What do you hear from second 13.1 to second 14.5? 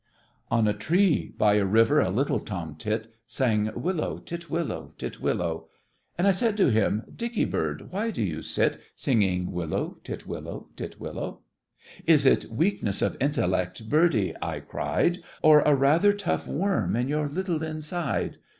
intellect, birdie?"